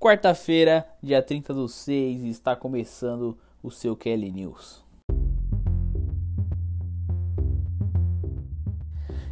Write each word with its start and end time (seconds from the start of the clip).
Quarta-feira, 0.00 0.86
dia 1.02 1.20
30 1.20 1.52
do 1.52 1.66
6, 1.66 2.22
está 2.22 2.54
começando 2.54 3.36
o 3.60 3.68
seu 3.68 3.96
Kelly 3.96 4.30
News. 4.30 4.84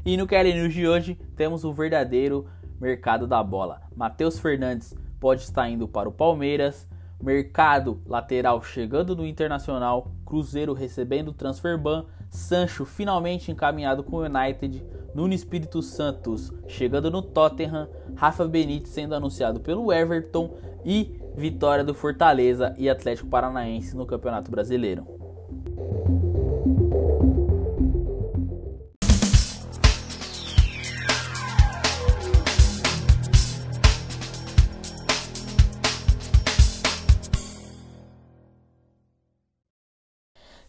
E 0.04 0.16
no 0.16 0.26
Kelly 0.26 0.54
News 0.54 0.74
de 0.74 0.88
hoje 0.88 1.14
temos 1.37 1.62
o 1.64 1.72
verdadeiro 1.72 2.48
mercado 2.80 3.29
da 3.29 3.40
bola. 3.44 3.80
Matheus 3.94 4.40
Fernandes 4.40 4.92
pode 5.21 5.42
estar 5.42 5.71
indo 5.71 5.87
para 5.87 6.08
o 6.08 6.12
Palmeiras, 6.12 6.88
mercado 7.22 8.03
lateral 8.04 8.60
chegando 8.60 9.14
no 9.14 9.24
Internacional, 9.24 10.10
Cruzeiro 10.24 10.72
recebendo 10.72 11.33
transfer 11.33 11.78
ban, 11.78 12.06
Sancho 12.31 12.85
finalmente 12.85 13.51
encaminhado 13.51 14.03
com 14.03 14.17
o 14.17 14.24
United, 14.24 14.85
Nuno 15.15 15.33
Espírito 15.33 15.83
Santos 15.83 16.52
chegando 16.69 17.11
no 17.11 17.23
Tottenham, 17.23 17.88
Rafa 18.15 18.47
Benítez 18.47 18.91
sendo 18.91 19.15
anunciado 19.15 19.61
pelo 19.61 19.93
Everton 19.93 20.55
e 20.84 21.19
vitória 21.37 21.84
do 21.84 21.95
Fortaleza 21.95 22.75
e 22.79 22.89
Atlético 22.89 23.29
Paranaense 23.29 23.97
no 23.97 24.07
Campeonato 24.07 24.51
Brasileiro. 24.51 25.26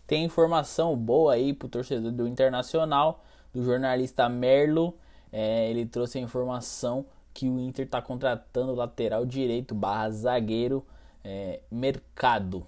Tem 0.08 0.24
informação 0.24 0.96
boa 0.96 1.34
aí 1.34 1.54
pro 1.54 1.68
torcedor 1.68 2.12
do 2.12 2.28
Internacional 2.28 3.24
do 3.54 3.62
jornalista 3.62 4.30
Merlo. 4.30 4.96
É, 5.32 5.70
ele 5.70 5.86
trouxe 5.86 6.18
a 6.18 6.22
informação 6.22 7.06
que 7.34 7.50
o 7.50 7.60
Inter 7.60 7.86
está 7.86 8.02
contratando 8.02 8.74
lateral 8.74 9.26
direito 9.26 9.76
barra 9.76 10.10
zagueiro 10.10 10.84
é, 11.24 11.60
Mercado, 11.70 12.66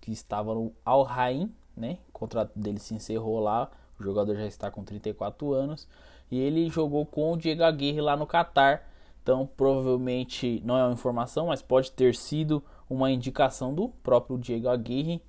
que 0.00 0.12
estava 0.12 0.54
no 0.54 0.72
Al 0.84 1.02
Rain, 1.02 1.50
né? 1.74 1.98
O 2.10 2.12
contrato 2.12 2.52
dele 2.54 2.78
se 2.78 2.94
encerrou 2.94 3.40
lá. 3.40 3.70
O 3.98 4.02
jogador 4.04 4.36
já 4.36 4.46
está 4.46 4.70
com 4.70 4.84
34 4.84 5.52
anos 5.52 5.88
e 6.30 6.38
ele 6.38 6.68
jogou 6.68 7.06
com 7.06 7.32
o 7.32 7.36
Diego 7.36 7.62
Aguirre 7.62 8.00
lá 8.00 8.16
no 8.16 8.26
Catar. 8.26 8.88
Então, 9.22 9.48
provavelmente 9.56 10.60
não 10.64 10.76
é 10.76 10.84
uma 10.84 10.92
informação, 10.92 11.46
mas 11.46 11.62
pode 11.62 11.92
ter 11.92 12.14
sido 12.14 12.62
uma 12.88 13.10
indicação 13.10 13.72
do 13.72 13.88
próprio 13.88 14.36
Diego 14.36 14.68
Aguirre, 14.68 15.22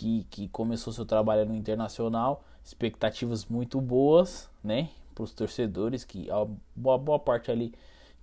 que, 0.00 0.26
que 0.30 0.48
começou 0.48 0.94
seu 0.94 1.04
trabalho 1.04 1.44
no 1.44 1.54
Internacional 1.54 2.42
expectativas 2.64 3.44
muito 3.44 3.80
boas, 3.82 4.48
né? 4.64 4.88
Para 5.14 5.24
os 5.24 5.34
torcedores, 5.34 6.04
que 6.04 6.30
a 6.30 6.46
boa, 6.74 6.96
boa 6.96 7.18
parte 7.18 7.50
ali 7.50 7.74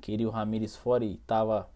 queria 0.01 0.27
o 0.27 0.31
Ramires 0.31 0.75
fora 0.75 1.05
e 1.05 1.13
estava 1.13 1.69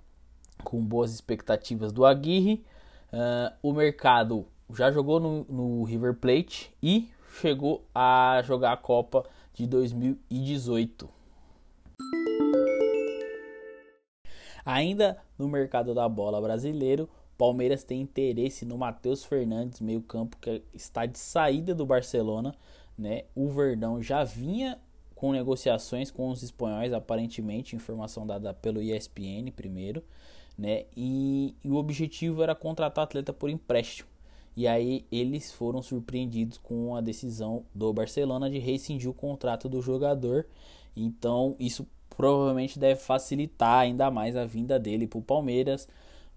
com 0.64 0.84
boas 0.84 1.14
expectativas 1.14 1.92
do 1.92 2.04
Aguirre. 2.04 2.66
Uh, 3.14 3.54
o 3.62 3.74
mercado 3.74 4.48
já 4.74 4.90
jogou 4.90 5.20
no, 5.20 5.44
no, 5.44 5.84
River 5.84 6.16
Plate 6.16 6.74
e 6.82 7.08
chegou 7.40 7.86
a 7.94 8.42
jogar 8.44 8.74
a 8.74 8.78
Copa 8.78 9.24
de 9.54 9.68
2018. 9.68 11.08
Ainda 14.66 15.18
no 15.38 15.48
mercado 15.48 15.94
da 15.94 16.08
bola 16.10 16.42
brasileiro, 16.42 17.08
Palmeiras 17.38 17.84
tem 17.84 18.02
interesse 18.02 18.66
no 18.66 18.78
Matheus 18.78 19.24
Fernandes, 19.24 19.82
meio-campo 19.82 20.38
que 20.38 20.62
está 20.74 21.06
de 21.06 21.18
saída 21.18 21.74
do 21.74 21.86
Barcelona, 21.86 22.56
né? 22.98 23.24
O 23.36 23.50
Verdão 23.50 24.02
já 24.02 24.24
vinha 24.24 24.80
com 25.16 25.32
negociações 25.32 26.10
com 26.10 26.30
os 26.30 26.42
espanhóis, 26.42 26.94
aparentemente, 26.94 27.76
informação 27.76 28.26
dada 28.26 28.54
pelo 28.54 28.82
ESPN 28.82 29.52
primeiro, 29.56 30.04
né? 30.58 30.86
E, 30.96 31.56
e 31.64 31.70
o 31.70 31.76
objetivo 31.76 32.42
era 32.42 32.56
contratar 32.56 33.04
atleta 33.04 33.32
por 33.32 33.50
empréstimo. 33.50 34.10
E 34.56 34.68
aí 34.68 35.06
eles 35.12 35.52
foram 35.52 35.82
surpreendidos 35.82 36.58
com 36.58 36.96
a 36.96 37.02
decisão 37.02 37.64
do 37.74 37.94
Barcelona 37.94 38.50
de 38.50 38.60
rescindir 38.60 39.10
o 39.10 39.14
contrato 39.14 39.70
do 39.70 39.82
jogador. 39.82 40.46
Então, 40.96 41.56
isso 41.60 41.88
provavelmente 42.18 42.78
deve 42.78 43.00
facilitar 43.00 43.80
ainda 43.80 44.12
mais 44.12 44.36
a 44.36 44.46
vinda 44.46 44.78
dele 44.78 45.08
para 45.08 45.20
o 45.20 45.24
Palmeiras. 45.24 45.88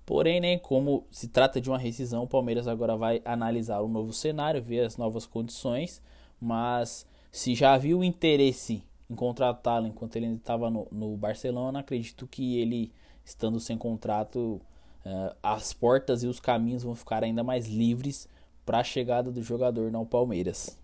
Porém, 0.07 0.41
né, 0.41 0.59
como 0.59 1.07
se 1.11 1.29
trata 1.29 1.61
de 1.61 1.71
uma 1.71 1.79
rescisão, 1.79 2.25
o 2.25 2.29
Palmeiras 2.29 2.69
agora 2.69 2.97
vai 2.97 3.23
analisar 3.25 3.81
o 3.81 3.89
novo 3.89 4.13
cenário, 4.13 4.63
ver 4.63 4.85
as 4.85 4.97
novas 4.97 5.27
condições. 5.27 6.03
Mas 6.41 7.07
se 7.33 7.55
já 7.55 7.73
havia 7.73 7.97
o 7.97 8.05
interesse 8.05 8.85
em 9.09 9.15
contratá-lo 9.15 9.87
enquanto 9.87 10.17
ele 10.17 10.27
estava 10.35 10.71
no, 10.71 10.87
no, 10.91 11.17
Barcelona, 11.17 11.81
acredito 11.81 12.27
que 12.27 12.59
ele, 12.59 12.93
estando 13.25 13.59
sem 13.59 13.79
contrato, 13.79 14.61
uh, 15.07 15.37
as 15.43 15.73
portas 15.73 16.23
e 16.23 16.27
os 16.27 16.39
caminhos 16.39 16.83
vão 16.83 16.95
ficar 16.95 17.25
ainda 17.25 17.43
mais 17.43 17.67
livres 17.67 18.29
para 18.65 18.81
a 18.81 18.85
chegada 18.85 19.31
do 19.31 19.43
jogador 19.43 19.91
no 19.91 20.05
Palmeiras. 20.05 20.79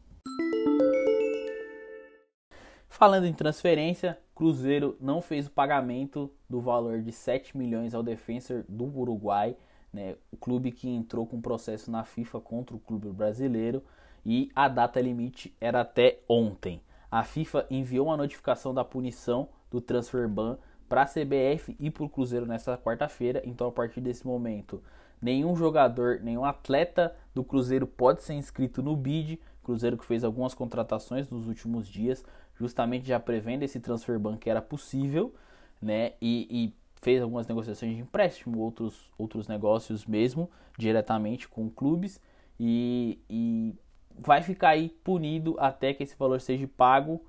Falando 3.00 3.24
em 3.24 3.32
transferência, 3.32 4.18
Cruzeiro 4.34 4.94
não 5.00 5.22
fez 5.22 5.46
o 5.46 5.50
pagamento 5.50 6.30
do 6.46 6.60
valor 6.60 7.00
de 7.00 7.10
7 7.10 7.56
milhões 7.56 7.94
ao 7.94 8.02
defensor 8.02 8.62
do 8.68 8.94
Uruguai, 8.94 9.56
né, 9.90 10.16
o 10.30 10.36
clube 10.36 10.70
que 10.70 10.86
entrou 10.86 11.26
com 11.26 11.40
processo 11.40 11.90
na 11.90 12.04
FIFA 12.04 12.42
contra 12.42 12.76
o 12.76 12.78
clube 12.78 13.08
brasileiro 13.08 13.82
e 14.22 14.50
a 14.54 14.68
data 14.68 15.00
limite 15.00 15.56
era 15.58 15.80
até 15.80 16.18
ontem. 16.28 16.82
A 17.10 17.24
FIFA 17.24 17.66
enviou 17.70 18.08
uma 18.08 18.18
notificação 18.18 18.74
da 18.74 18.84
punição 18.84 19.48
do 19.70 19.80
transfer 19.80 20.28
ban 20.28 20.58
para 20.86 21.00
a 21.00 21.06
CBF 21.06 21.74
e 21.80 21.90
para 21.90 22.04
o 22.04 22.08
Cruzeiro 22.10 22.44
nesta 22.44 22.76
quarta-feira, 22.76 23.40
então 23.46 23.68
a 23.68 23.72
partir 23.72 24.02
desse 24.02 24.26
momento 24.26 24.82
nenhum 25.22 25.56
jogador, 25.56 26.20
nenhum 26.22 26.44
atleta 26.44 27.16
do 27.34 27.42
Cruzeiro 27.42 27.86
pode 27.86 28.22
ser 28.22 28.34
inscrito 28.34 28.82
no 28.82 28.94
BID. 28.94 29.40
Cruzeiro 29.62 29.96
que 29.96 30.04
fez 30.04 30.24
algumas 30.24 30.54
contratações 30.54 31.28
nos 31.28 31.46
últimos 31.46 31.86
dias, 31.86 32.24
justamente 32.60 33.08
já 33.08 33.18
prevendo 33.18 33.62
esse 33.62 33.80
transfer 33.80 34.18
ban 34.18 34.36
que 34.36 34.50
era 34.50 34.60
possível, 34.60 35.34
né? 35.80 36.12
E, 36.20 36.46
e, 36.50 36.80
fez 37.02 37.22
algumas 37.22 37.46
negociações 37.46 37.96
de 37.96 38.02
empréstimo, 38.02 38.58
outros, 38.58 39.10
outros 39.16 39.48
negócios 39.48 40.04
mesmo, 40.04 40.50
diretamente 40.76 41.48
com 41.48 41.70
clubes. 41.70 42.20
E, 42.58 43.18
e 43.30 43.74
vai 44.18 44.42
ficar 44.42 44.70
aí 44.70 44.90
punido 45.02 45.56
até 45.58 45.94
que 45.94 46.02
esse 46.02 46.14
valor 46.14 46.42
seja 46.42 46.68
pago, 46.76 47.24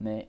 né? 0.00 0.24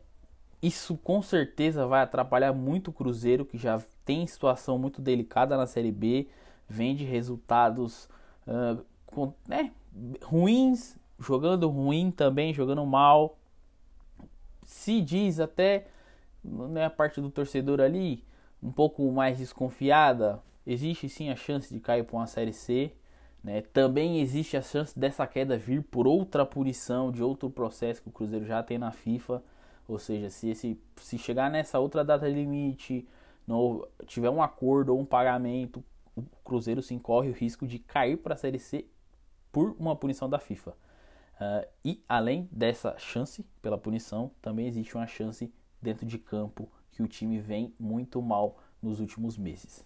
Isso 0.62 0.96
com 0.98 1.20
certeza 1.24 1.88
vai 1.88 2.04
atrapalhar 2.04 2.54
muito 2.54 2.90
o 2.90 2.94
Cruzeiro, 2.94 3.44
que 3.44 3.58
já 3.58 3.82
tem 4.06 4.28
situação 4.28 4.78
muito 4.78 5.02
delicada 5.02 5.58
na 5.58 5.66
Série 5.66 5.92
B, 5.92 6.28
vem 6.70 6.96
de 6.96 7.04
resultados 7.04 8.08
uh, 8.48 8.86
com, 9.08 9.34
né, 9.48 9.72
ruins, 10.24 10.96
jogando 11.20 11.68
ruim 11.68 12.12
também, 12.12 12.54
jogando 12.54 12.86
mal 12.86 13.36
se 14.66 15.02
diz 15.02 15.40
até 15.40 15.88
né, 16.44 16.86
a 16.86 16.90
parte 16.90 17.22
do 17.22 17.30
torcedor 17.30 17.80
ali 17.80 18.24
um 18.62 18.72
pouco 18.72 19.10
mais 19.12 19.38
desconfiada, 19.38 20.42
existe 20.66 21.08
sim 21.08 21.30
a 21.30 21.36
chance 21.36 21.74
de 21.74 21.80
cair 21.80 22.04
para 22.04 22.18
uma 22.18 22.28
série 22.28 22.54
C. 22.54 22.92
Né? 23.44 23.62
Também 23.62 24.20
existe 24.20 24.58
a 24.58 24.62
chance 24.62 24.98
dessa 24.98 25.26
queda 25.28 25.58
vir 25.58 25.84
por 25.84 26.08
outra 26.08 26.46
punição 26.46 27.12
de 27.12 27.22
outro 27.24 27.50
processo 27.50 28.02
que 28.02 28.10
o 28.10 28.12
Cruzeiro 28.12 28.46
já 28.46 28.64
tem 28.64 28.78
na 28.78 28.92
FIFA. 28.92 29.44
Ou 29.88 30.00
seja, 30.00 30.32
se, 30.32 30.50
esse, 30.50 30.82
se 30.98 31.18
chegar 31.18 31.52
nessa 31.52 31.78
outra 31.78 32.04
data 32.04 32.28
limite, 32.28 33.08
não 33.46 33.88
tiver 34.08 34.32
um 34.32 34.42
acordo 34.42 34.94
ou 34.94 35.00
um 35.00 35.06
pagamento, 35.06 35.84
o 36.16 36.24
Cruzeiro 36.44 36.82
sim 36.82 36.98
corre 36.98 37.30
o 37.30 37.34
risco 37.34 37.68
de 37.68 37.78
cair 37.78 38.18
para 38.18 38.34
a 38.34 38.38
Série 38.38 38.58
C 38.58 38.86
por 39.52 39.76
uma 39.78 39.96
punição 39.96 40.28
da 40.28 40.40
FIFA. 40.40 40.74
Uh, 41.36 41.68
e 41.84 42.04
além 42.08 42.48
dessa 42.52 42.98
chance 42.98 43.46
pela 43.62 43.78
punição, 43.78 44.32
também 44.42 44.68
existe 44.68 44.96
uma 44.96 45.08
chance 45.08 45.54
dentro 45.82 46.06
de 46.06 46.18
campo 46.18 46.70
que 46.92 47.04
o 47.04 47.08
time 47.08 47.40
vem 47.40 47.74
muito 47.78 48.22
mal 48.22 48.58
nos 48.82 49.00
últimos 49.00 49.38
meses. 49.38 49.86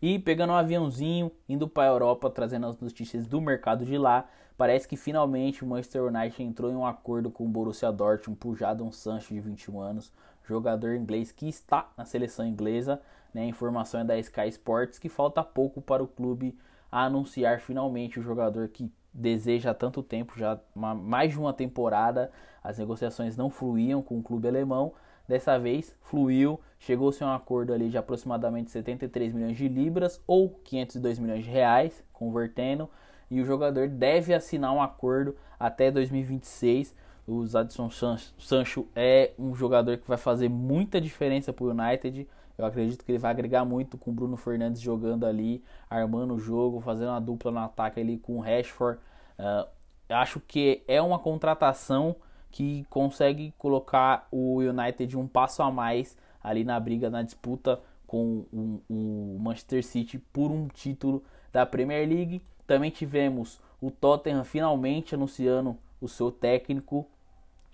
E 0.00 0.18
pegando 0.18 0.52
um 0.52 0.56
aviãozinho, 0.56 1.30
indo 1.48 1.68
para 1.68 1.84
a 1.84 1.92
Europa, 1.92 2.28
trazendo 2.28 2.66
as 2.66 2.80
notícias 2.80 3.26
do 3.26 3.40
mercado 3.40 3.84
de 3.84 3.96
lá, 3.96 4.28
parece 4.56 4.88
que 4.88 4.96
finalmente 4.96 5.62
o 5.62 5.66
Manchester 5.66 6.04
United 6.04 6.42
entrou 6.42 6.72
em 6.72 6.74
um 6.74 6.84
acordo 6.84 7.30
com 7.30 7.44
o 7.44 7.48
Borussia 7.48 7.92
Dortmund 7.92 8.40
por 8.40 8.56
Jadon 8.56 8.90
Sancho, 8.90 9.32
de 9.32 9.38
21 9.38 9.80
anos, 9.80 10.12
jogador 10.42 10.96
inglês 10.96 11.30
que 11.30 11.48
está 11.48 11.92
na 11.96 12.04
seleção 12.04 12.44
inglesa. 12.44 13.00
Né? 13.32 13.42
A 13.42 13.46
informação 13.46 14.00
é 14.00 14.04
da 14.04 14.18
Sky 14.18 14.48
Sports 14.48 14.98
que 14.98 15.08
falta 15.08 15.44
pouco 15.44 15.80
para 15.80 16.02
o 16.02 16.08
clube 16.08 16.58
a 16.92 17.04
anunciar 17.06 17.58
finalmente 17.60 18.20
o 18.20 18.22
jogador 18.22 18.68
que 18.68 18.92
deseja 19.12 19.70
há 19.70 19.74
tanto 19.74 20.02
tempo, 20.02 20.38
já 20.38 20.60
uma, 20.76 20.94
mais 20.94 21.32
de 21.32 21.38
uma 21.38 21.52
temporada. 21.52 22.30
As 22.62 22.78
negociações 22.78 23.36
não 23.36 23.48
fluíam 23.48 24.02
com 24.02 24.18
o 24.18 24.22
clube 24.22 24.46
alemão. 24.46 24.92
Dessa 25.26 25.58
vez 25.58 25.96
fluiu, 26.02 26.60
chegou-se 26.78 27.24
a 27.24 27.28
um 27.28 27.32
acordo 27.32 27.72
ali 27.72 27.88
de 27.88 27.96
aproximadamente 27.96 28.70
73 28.70 29.32
milhões 29.32 29.56
de 29.56 29.68
libras 29.68 30.20
ou 30.26 30.50
502 30.64 31.18
milhões 31.18 31.44
de 31.44 31.50
reais, 31.50 32.04
convertendo, 32.12 32.90
e 33.30 33.40
o 33.40 33.46
jogador 33.46 33.88
deve 33.88 34.34
assinar 34.34 34.74
um 34.74 34.82
acordo 34.82 35.34
até 35.58 35.90
2026 35.90 36.94
O 37.26 37.44
Adson 37.56 37.88
Sancho 37.88 38.86
é 38.94 39.30
um 39.38 39.54
jogador 39.54 39.96
que 39.96 40.06
vai 40.06 40.18
fazer 40.18 40.50
muita 40.50 41.00
diferença 41.00 41.52
para 41.52 41.64
o 41.64 41.70
United. 41.70 42.28
Eu 42.56 42.66
acredito 42.66 43.04
que 43.04 43.12
ele 43.12 43.18
vai 43.18 43.30
agregar 43.30 43.64
muito 43.64 43.96
com 43.96 44.10
o 44.10 44.14
Bruno 44.14 44.36
Fernandes 44.36 44.80
jogando 44.80 45.24
ali, 45.24 45.62
armando 45.88 46.34
o 46.34 46.38
jogo, 46.38 46.80
fazendo 46.80 47.08
uma 47.08 47.20
dupla 47.20 47.50
no 47.50 47.58
ataque 47.58 48.00
ali 48.00 48.18
com 48.18 48.38
o 48.38 48.40
Rashford. 48.40 48.98
Uh, 49.38 49.68
acho 50.08 50.40
que 50.40 50.82
é 50.86 51.00
uma 51.00 51.18
contratação 51.18 52.16
que 52.50 52.84
consegue 52.90 53.52
colocar 53.58 54.28
o 54.30 54.58
United 54.58 55.16
um 55.16 55.26
passo 55.26 55.62
a 55.62 55.70
mais 55.70 56.16
ali 56.42 56.64
na 56.64 56.78
briga, 56.78 57.08
na 57.08 57.22
disputa 57.22 57.80
com 58.06 58.44
o, 58.52 58.82
o 58.90 59.38
Manchester 59.40 59.82
City 59.82 60.18
por 60.18 60.50
um 60.50 60.68
título 60.68 61.24
da 61.50 61.64
Premier 61.64 62.06
League. 62.06 62.42
Também 62.66 62.90
tivemos 62.90 63.58
o 63.80 63.90
Tottenham 63.90 64.44
finalmente 64.44 65.14
anunciando 65.14 65.76
o 66.00 66.06
seu 66.08 66.30
técnico, 66.30 67.06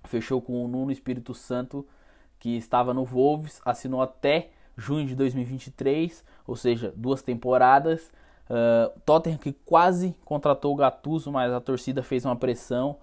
fechou 0.05 0.41
com 0.41 0.65
o 0.65 0.69
Nuno 0.69 0.93
Espírito 0.93 1.35
Santo, 1.35 1.85
que 2.39 2.57
estava 2.57 2.95
no 2.95 3.05
Wolves, 3.05 3.61
assinou 3.65 4.01
até 4.01 4.51
junho 4.79 5.07
de 5.07 5.15
2023, 5.17 6.25
ou 6.47 6.57
seja, 6.57 6.95
duas 6.97 7.21
temporadas. 7.21 8.11
Uh, 8.49 8.99
Tottenham 9.05 9.37
que 9.37 9.53
quase 9.53 10.15
contratou 10.25 10.73
o 10.73 10.77
Gattuso, 10.77 11.31
mas 11.31 11.53
a 11.53 11.61
torcida 11.61 12.03
fez 12.03 12.25
uma 12.25 12.37
pressão 12.37 12.97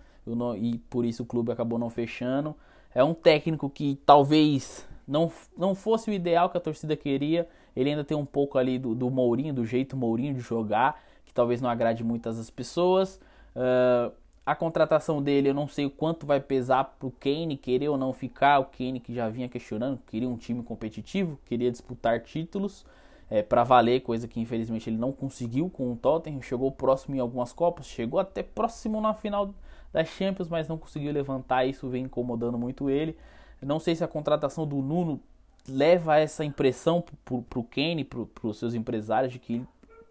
e 0.58 0.80
por 0.90 1.06
isso 1.06 1.22
o 1.22 1.26
clube 1.26 1.52
acabou 1.52 1.78
não 1.78 1.90
fechando. 1.90 2.56
É 2.94 3.04
um 3.04 3.14
técnico 3.14 3.70
que 3.70 4.00
talvez 4.06 4.88
não, 5.08 5.32
não 5.56 5.76
fosse 5.76 6.10
o 6.10 6.14
ideal 6.14 6.50
que 6.50 6.58
a 6.58 6.62
torcida 6.62 6.96
queria. 6.96 7.48
Ele 7.76 7.90
ainda 7.92 8.04
tem 8.04 8.18
um 8.18 8.26
pouco 8.26 8.58
ali 8.58 8.80
do, 8.80 8.96
do 8.96 9.10
Mourinho, 9.10 9.54
do 9.54 9.66
jeito 9.66 9.98
Mourinho 9.98 10.34
de 10.34 10.40
jogar, 10.40 11.00
que 11.26 11.34
talvez 11.34 11.62
não 11.62 11.70
agrade 11.70 12.04
muitas 12.04 12.40
as 12.40 12.50
pessoas. 12.50 13.20
Uh, 13.56 14.12
a 14.46 14.56
contratação 14.56 15.22
dele, 15.24 15.50
eu 15.50 15.54
não 15.54 15.68
sei 15.68 15.86
o 15.86 15.90
quanto 15.90 16.26
vai 16.26 16.40
pesar 16.40 16.84
pro 17.00 17.10
Kane 17.10 17.58
querer 17.58 17.90
ou 17.90 17.98
não 17.98 18.14
ficar. 18.14 18.60
O 18.60 18.66
Kane 18.66 19.00
que 19.00 19.14
já 19.14 19.28
vinha 19.28 19.50
questionando, 19.50 20.00
queria 20.06 20.30
um 20.30 20.38
time 20.38 20.62
competitivo, 20.62 21.40
queria 21.46 21.72
disputar 21.72 22.22
títulos 22.22 22.86
é, 23.30 23.42
para 23.42 23.64
valer, 23.64 24.02
coisa 24.02 24.28
que 24.28 24.40
infelizmente 24.40 24.88
ele 24.88 24.98
não 24.98 25.12
conseguiu 25.12 25.68
com 25.70 25.92
o 25.92 25.96
Tottenham. 25.96 26.42
Chegou 26.44 26.72
próximo 26.72 27.16
em 27.16 27.20
algumas 27.20 27.52
Copas, 27.52 27.88
chegou 27.88 28.20
até 28.20 28.44
próximo 28.44 29.02
na 29.02 29.16
final 29.16 29.52
da 29.92 30.06
Champions, 30.06 30.48
mas 30.48 30.68
não 30.68 30.78
conseguiu 30.78 31.12
levantar. 31.12 31.66
Isso 31.66 31.90
vem 31.90 32.04
incomodando 32.04 32.58
muito 32.58 32.88
ele. 32.88 33.18
Não 33.62 33.80
sei 33.80 33.96
se 33.96 34.04
a 34.04 34.08
contratação 34.08 34.68
do 34.68 34.76
Nuno 34.76 35.20
leva 35.68 36.20
essa 36.20 36.46
impressão 36.46 37.04
para 37.24 37.60
o 37.60 37.64
Kane, 37.64 38.04
para 38.04 38.48
os 38.48 38.60
seus 38.60 38.76
empresários, 38.76 39.34
de 39.34 39.40
que 39.40 39.66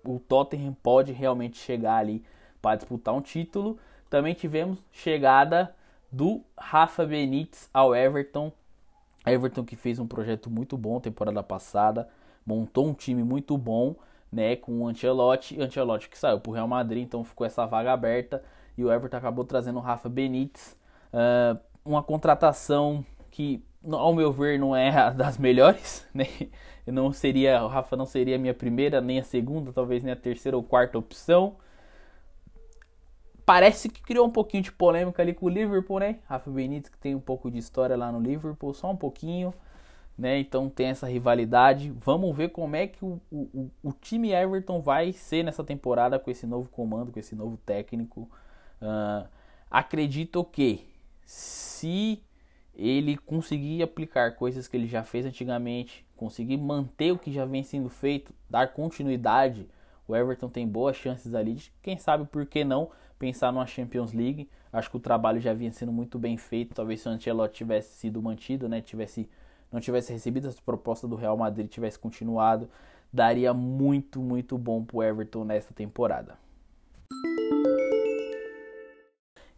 o 0.04 0.18
Tottenham 0.18 0.76
pode 0.82 1.12
realmente 1.12 1.56
chegar 1.56 1.98
ali 1.98 2.24
para 2.60 2.76
disputar 2.76 3.14
um 3.14 3.20
título. 3.20 3.78
Também 4.14 4.32
tivemos 4.32 4.78
chegada 4.92 5.74
do 6.08 6.40
Rafa 6.56 7.04
Benítez 7.04 7.68
ao 7.74 7.96
Everton. 7.96 8.52
Everton 9.26 9.64
que 9.64 9.74
fez 9.74 9.98
um 9.98 10.06
projeto 10.06 10.48
muito 10.48 10.78
bom 10.78 11.00
temporada 11.00 11.42
passada, 11.42 12.08
montou 12.46 12.86
um 12.86 12.94
time 12.94 13.24
muito 13.24 13.58
bom, 13.58 13.96
né, 14.30 14.54
com 14.54 14.82
o 14.82 14.86
Ancelotti, 14.86 15.60
Ancelotti 15.60 16.08
que 16.08 16.16
saiu 16.16 16.38
para 16.38 16.48
o 16.48 16.54
Real 16.54 16.68
Madrid, 16.68 17.02
então 17.02 17.24
ficou 17.24 17.44
essa 17.44 17.66
vaga 17.66 17.92
aberta 17.92 18.40
e 18.78 18.84
o 18.84 18.92
Everton 18.92 19.16
acabou 19.16 19.44
trazendo 19.44 19.80
o 19.80 19.82
Rafa 19.82 20.08
Benítez, 20.08 20.78
uh, 21.12 21.58
uma 21.84 22.00
contratação 22.00 23.04
que 23.32 23.64
ao 23.90 24.14
meu 24.14 24.30
ver 24.30 24.60
não 24.60 24.76
é 24.76 25.10
das 25.10 25.38
melhores, 25.38 26.06
né? 26.14 26.28
não 26.86 27.12
seria, 27.12 27.64
o 27.64 27.66
Rafa 27.66 27.96
não 27.96 28.06
seria 28.06 28.36
a 28.36 28.38
minha 28.38 28.54
primeira, 28.54 29.00
nem 29.00 29.18
a 29.18 29.24
segunda, 29.24 29.72
talvez 29.72 30.04
nem 30.04 30.12
a 30.12 30.16
terceira 30.16 30.56
ou 30.56 30.62
quarta 30.62 30.96
opção. 30.96 31.56
Parece 33.46 33.88
que 33.88 34.00
criou 34.00 34.26
um 34.26 34.30
pouquinho 34.30 34.62
de 34.62 34.72
polêmica 34.72 35.22
ali 35.22 35.34
com 35.34 35.46
o 35.46 35.48
Liverpool, 35.48 35.98
né? 35.98 36.18
Rafa 36.26 36.50
Benítez 36.50 36.88
que 36.88 36.98
tem 36.98 37.14
um 37.14 37.20
pouco 37.20 37.50
de 37.50 37.58
história 37.58 37.96
lá 37.96 38.10
no 38.10 38.20
Liverpool, 38.20 38.72
só 38.72 38.90
um 38.90 38.96
pouquinho, 38.96 39.52
né? 40.16 40.38
Então 40.38 40.70
tem 40.70 40.86
essa 40.86 41.06
rivalidade. 41.06 41.90
Vamos 41.90 42.34
ver 42.34 42.48
como 42.50 42.74
é 42.74 42.86
que 42.86 43.04
o, 43.04 43.20
o, 43.30 43.70
o 43.82 43.92
time 43.92 44.32
Everton 44.32 44.80
vai 44.80 45.12
ser 45.12 45.42
nessa 45.42 45.62
temporada 45.62 46.18
com 46.18 46.30
esse 46.30 46.46
novo 46.46 46.70
comando, 46.70 47.12
com 47.12 47.18
esse 47.18 47.34
novo 47.34 47.58
técnico. 47.58 48.30
Uh, 48.80 49.28
acredito 49.70 50.42
que 50.44 50.86
se 51.26 52.22
ele 52.74 53.16
conseguir 53.16 53.82
aplicar 53.82 54.36
coisas 54.36 54.66
que 54.66 54.76
ele 54.76 54.86
já 54.86 55.04
fez 55.04 55.26
antigamente, 55.26 56.04
conseguir 56.16 56.56
manter 56.56 57.12
o 57.12 57.18
que 57.18 57.32
já 57.32 57.44
vem 57.44 57.62
sendo 57.62 57.88
feito, 57.88 58.32
dar 58.48 58.72
continuidade, 58.72 59.68
o 60.08 60.14
Everton 60.14 60.48
tem 60.48 60.66
boas 60.66 60.96
chances 60.96 61.34
ali 61.34 61.54
de, 61.54 61.72
quem 61.82 61.96
sabe 61.96 62.24
por 62.26 62.44
que 62.46 62.64
não, 62.64 62.90
pensar 63.24 63.50
numa 63.50 63.66
Champions 63.66 64.12
League. 64.12 64.50
Acho 64.70 64.90
que 64.90 64.98
o 64.98 65.00
trabalho 65.00 65.40
já 65.40 65.54
vinha 65.54 65.72
sendo 65.72 65.90
muito 65.90 66.18
bem 66.18 66.36
feito. 66.36 66.74
Talvez 66.74 67.00
se 67.00 67.08
o 67.08 67.10
Ancelotti 67.10 67.54
tivesse 67.54 67.96
sido 67.96 68.20
mantido, 68.20 68.68
né, 68.68 68.82
tivesse 68.82 69.26
não 69.72 69.80
tivesse 69.80 70.12
recebido 70.12 70.46
essa 70.46 70.60
proposta 70.64 71.08
do 71.08 71.16
Real 71.16 71.36
Madrid, 71.36 71.68
tivesse 71.68 71.98
continuado, 71.98 72.68
daria 73.12 73.52
muito, 73.52 74.20
muito 74.20 74.56
bom 74.58 74.84
pro 74.84 75.02
Everton 75.02 75.42
nesta 75.42 75.72
temporada. 75.72 76.38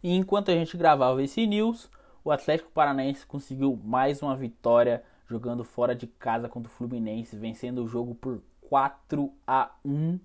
E 0.01 0.15
enquanto 0.15 0.49
a 0.49 0.53
gente 0.53 0.77
gravava 0.77 1.21
esse 1.21 1.45
news, 1.45 1.91
o 2.23 2.31
Atlético 2.31 2.71
Paranaense 2.71 3.27
conseguiu 3.27 3.77
mais 3.83 4.23
uma 4.23 4.35
vitória 4.35 5.03
jogando 5.27 5.63
fora 5.63 5.93
de 5.93 6.07
casa 6.07 6.47
contra 6.47 6.71
o 6.71 6.73
Fluminense, 6.73 7.35
vencendo 7.35 7.83
o 7.83 7.87
jogo 7.87 8.15
por 8.15 8.41
4 8.61 9.31
a 9.45 9.71
1 9.85 10.19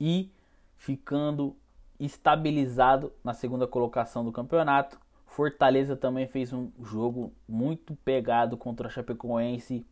e 0.00 0.30
ficando 0.76 1.56
estabilizado 1.98 3.12
na 3.22 3.34
segunda 3.34 3.66
colocação 3.66 4.24
do 4.24 4.32
campeonato. 4.32 4.98
Fortaleza 5.26 5.96
também 5.96 6.26
fez 6.26 6.52
um 6.52 6.70
jogo 6.82 7.32
muito 7.48 7.94
pegado 7.96 8.56
contra 8.56 8.88
a 8.88 8.90
Chapecoense, 8.90 9.86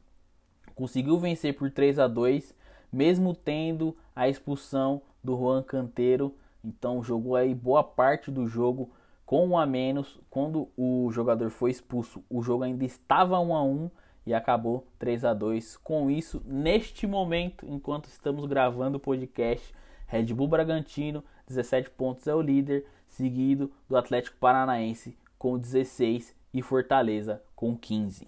conseguiu 0.74 1.18
vencer 1.18 1.56
por 1.56 1.70
3 1.70 1.98
a 1.98 2.08
2, 2.08 2.54
mesmo 2.92 3.34
tendo 3.34 3.96
a 4.14 4.28
expulsão 4.28 5.02
do 5.22 5.36
Juan 5.36 5.62
Canteiro. 5.62 6.34
Então 6.64 7.02
jogou 7.02 7.36
aí 7.36 7.54
boa 7.54 7.84
parte 7.84 8.30
do 8.30 8.46
jogo 8.46 8.90
com 9.24 9.46
um 9.46 9.58
a 9.58 9.66
menos. 9.66 10.18
Quando 10.30 10.68
o 10.76 11.10
jogador 11.12 11.50
foi 11.50 11.70
expulso, 11.70 12.24
o 12.30 12.42
jogo 12.42 12.64
ainda 12.64 12.84
estava 12.84 13.38
1 13.38 13.54
a 13.54 13.62
1 13.62 13.90
e 14.26 14.34
acabou 14.34 14.86
3 14.98 15.24
a 15.24 15.34
2. 15.34 15.76
Com 15.78 16.10
isso, 16.10 16.42
neste 16.44 17.06
momento, 17.06 17.66
enquanto 17.68 18.06
estamos 18.06 18.44
gravando 18.46 18.96
o 18.96 19.00
podcast, 19.00 19.74
Red 20.06 20.32
Bull 20.34 20.48
Bragantino 20.48 21.22
17 21.46 21.90
pontos 21.90 22.26
é 22.26 22.34
o 22.34 22.40
líder, 22.40 22.84
seguido 23.06 23.70
do 23.88 23.96
Atlético 23.96 24.36
Paranaense 24.38 25.16
com 25.38 25.58
16 25.58 26.34
e 26.52 26.60
Fortaleza 26.60 27.42
com 27.54 27.76
15. 27.76 28.26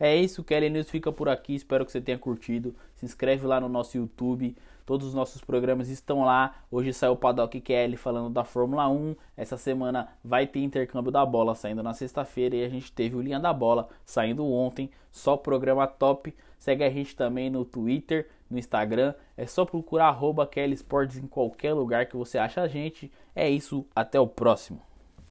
É 0.00 0.16
isso, 0.16 0.42
Kelly 0.42 0.68
News 0.68 0.90
fica 0.90 1.12
por 1.12 1.28
aqui. 1.28 1.54
Espero 1.54 1.86
que 1.86 1.92
você 1.92 2.00
tenha 2.00 2.18
curtido. 2.18 2.74
Se 2.96 3.04
inscreve 3.04 3.46
lá 3.46 3.60
no 3.60 3.68
nosso 3.68 3.96
YouTube. 3.96 4.56
Todos 4.84 5.06
os 5.06 5.14
nossos 5.14 5.40
programas 5.44 5.88
estão 5.88 6.24
lá. 6.24 6.56
Hoje 6.68 6.92
saiu 6.92 7.12
o 7.12 7.16
Paddock 7.16 7.60
Kelly 7.60 7.96
falando 7.96 8.28
da 8.28 8.42
Fórmula 8.42 8.88
1. 8.88 9.14
Essa 9.36 9.56
semana 9.56 10.08
vai 10.24 10.48
ter 10.48 10.58
intercâmbio 10.58 11.12
da 11.12 11.24
bola 11.24 11.54
saindo 11.54 11.84
na 11.84 11.94
sexta-feira. 11.94 12.56
E 12.56 12.64
a 12.64 12.68
gente 12.68 12.90
teve 12.90 13.14
o 13.14 13.20
Linha 13.20 13.38
da 13.38 13.52
Bola 13.52 13.88
saindo 14.04 14.44
ontem. 14.44 14.90
Só 15.12 15.36
programa 15.36 15.86
top. 15.86 16.34
Segue 16.58 16.82
a 16.82 16.90
gente 16.90 17.14
também 17.14 17.50
no 17.50 17.64
Twitter, 17.64 18.28
no 18.52 18.58
Instagram. 18.58 19.14
É 19.36 19.46
só 19.46 19.64
procurar 19.64 20.08
arroba 20.08 20.46
Kelly 20.46 20.74
Sports 20.74 21.16
em 21.16 21.26
qualquer 21.26 21.72
lugar 21.72 22.06
que 22.06 22.16
você 22.16 22.38
acha 22.38 22.60
a 22.60 22.68
gente. 22.68 23.10
É 23.34 23.48
isso, 23.48 23.86
até 23.96 24.20
o 24.20 24.26
próximo. 24.26 24.91